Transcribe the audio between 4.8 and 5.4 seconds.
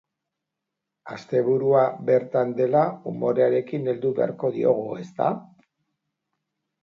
ezta?